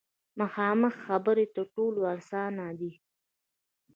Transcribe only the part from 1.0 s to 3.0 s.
خبرې تر ټولو اسانه دي.